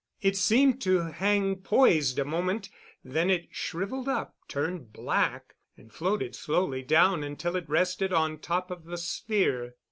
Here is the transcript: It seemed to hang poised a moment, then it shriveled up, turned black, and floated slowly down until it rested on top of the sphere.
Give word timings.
It 0.19 0.35
seemed 0.35 0.81
to 0.81 1.11
hang 1.11 1.57
poised 1.57 2.17
a 2.17 2.25
moment, 2.25 2.69
then 3.03 3.29
it 3.29 3.49
shriveled 3.51 4.09
up, 4.09 4.35
turned 4.47 4.91
black, 4.91 5.53
and 5.77 5.93
floated 5.93 6.33
slowly 6.35 6.81
down 6.81 7.23
until 7.23 7.55
it 7.55 7.69
rested 7.69 8.11
on 8.11 8.39
top 8.39 8.71
of 8.71 8.85
the 8.85 8.97
sphere. 8.97 9.75